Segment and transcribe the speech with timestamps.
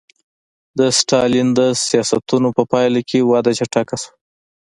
[0.77, 4.11] د ستالین د سیاستونو په پایله کې وده چټکه شوه